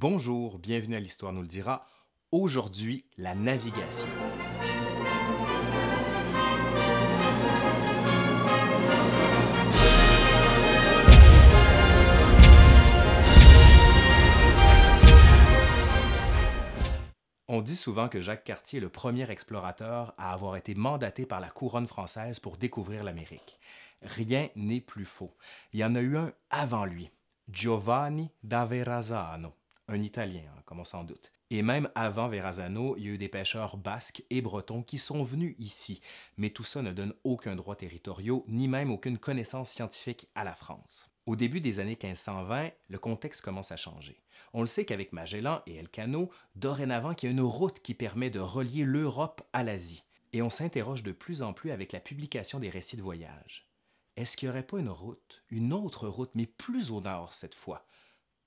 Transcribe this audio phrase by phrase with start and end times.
[0.00, 1.84] Bonjour, bienvenue à l'Histoire nous le dira.
[2.32, 4.08] Aujourd'hui, la navigation.
[17.46, 21.40] On dit souvent que Jacques Cartier est le premier explorateur à avoir été mandaté par
[21.40, 23.58] la couronne française pour découvrir l'Amérique.
[24.00, 25.36] Rien n'est plus faux.
[25.74, 27.10] Il y en a eu un avant lui,
[27.50, 29.52] Giovanni da Verrazzano,
[29.90, 31.32] un Italien, hein, comme on s'en doute.
[31.50, 35.24] Et même avant Verrazzano, il y a eu des pêcheurs basques et bretons qui sont
[35.24, 36.00] venus ici,
[36.36, 40.54] mais tout ça ne donne aucun droit territoriaux, ni même aucune connaissance scientifique à la
[40.54, 41.10] France.
[41.26, 44.22] Au début des années 1520, le contexte commence à changer.
[44.52, 48.30] On le sait qu'avec Magellan et Elcano, dorénavant, il y a une route qui permet
[48.30, 50.04] de relier l'Europe à l'Asie.
[50.32, 53.68] Et on s'interroge de plus en plus avec la publication des récits de voyage.
[54.16, 57.54] Est-ce qu'il n'y aurait pas une route, une autre route, mais plus au nord cette
[57.54, 57.86] fois?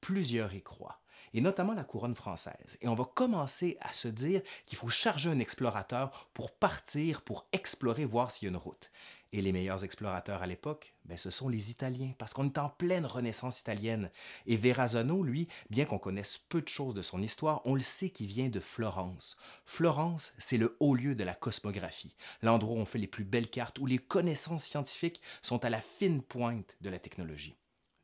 [0.04, 1.00] Plusieurs y croient,
[1.34, 2.78] et notamment la couronne française.
[2.82, 7.48] Et on va commencer à se dire qu'il faut charger un explorateur pour partir, pour
[7.54, 8.92] explorer, voir s'il y a une route.
[9.32, 12.68] Et les meilleurs explorateurs à l'époque, ben, ce sont les Italiens, parce qu'on est en
[12.68, 14.12] pleine renaissance italienne.
[14.46, 18.10] Et Verrazzano, lui, bien qu'on connaisse peu de choses de son histoire, on le sait
[18.10, 19.38] qu'il vient de Florence.
[19.66, 23.50] Florence, c'est le haut lieu de la cosmographie, l'endroit où on fait les plus belles
[23.50, 27.56] cartes, où les connaissances scientifiques sont à la fine pointe de la technologie.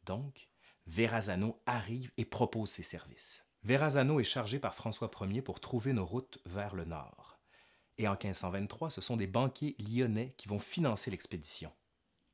[0.05, 0.47] Donc,
[0.89, 3.45] Verrazzano arrive et propose ses services.
[3.61, 7.37] Verrazzano est chargé par François Ier pour trouver nos routes vers le nord.
[7.99, 11.71] Et en 1523, ce sont des banquiers lyonnais qui vont financer l'expédition.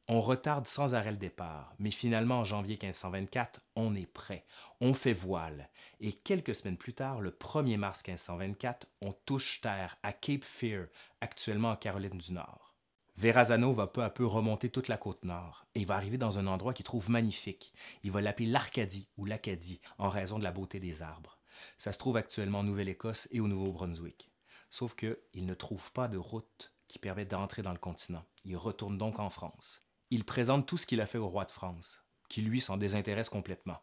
[0.07, 4.45] On retarde sans arrêt le départ, mais finalement en janvier 1524, on est prêt,
[4.79, 5.69] on fait voile,
[5.99, 10.87] et quelques semaines plus tard, le 1er mars 1524, on touche terre à Cape Fear,
[11.19, 12.74] actuellement en Caroline du Nord.
[13.17, 16.37] Verrazzano va peu à peu remonter toute la côte nord, et il va arriver dans
[16.37, 17.73] un endroit qu'il trouve magnifique.
[18.03, 21.39] Il va l'appeler l'Arcadie ou l'Acadie, en raison de la beauté des arbres.
[21.77, 24.31] Ça se trouve actuellement en Nouvelle-Écosse et au Nouveau-Brunswick.
[24.69, 28.25] Sauf qu'il ne trouve pas de route qui permette d'entrer dans le continent.
[28.43, 29.81] Il retourne donc en France.
[30.11, 33.29] Il présente tout ce qu'il a fait au roi de France, qui lui s'en désintéresse
[33.29, 33.81] complètement.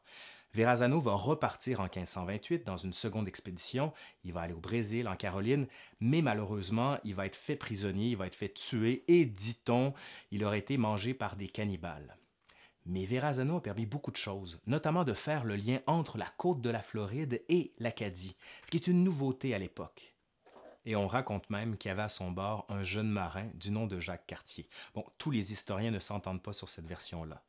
[0.54, 3.92] Verrazzano va repartir en 1528 dans une seconde expédition.
[4.24, 5.66] Il va aller au Brésil, en Caroline,
[6.00, 9.94] mais malheureusement, il va être fait prisonnier, il va être fait tuer et, dit-on,
[10.30, 12.16] il aurait été mangé par des cannibales.
[12.84, 16.60] Mais Verrazzano a permis beaucoup de choses, notamment de faire le lien entre la côte
[16.60, 20.14] de la Floride et l'Acadie, ce qui est une nouveauté à l'époque
[20.84, 23.86] et on raconte même qu'il y avait à son bord un jeune marin du nom
[23.86, 24.68] de Jacques Cartier.
[24.94, 27.42] Bon, tous les historiens ne s'entendent pas sur cette version-là.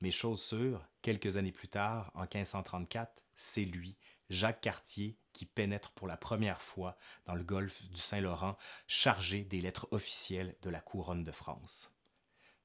[0.00, 3.96] Mais chose sûre, quelques années plus tard, en 1534, c'est lui,
[4.30, 9.60] Jacques Cartier, qui pénètre pour la première fois dans le golfe du Saint-Laurent, chargé des
[9.60, 11.92] lettres officielles de la couronne de France.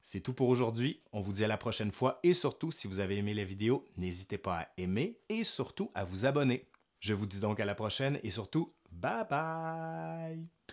[0.02, 3.00] C'est tout pour aujourd'hui, on vous dit à la prochaine fois et surtout, si vous
[3.00, 6.68] avez aimé la vidéo, n'hésitez pas à aimer et surtout à vous abonner.
[7.00, 10.46] Je vous dis donc à la prochaine et surtout, bye bye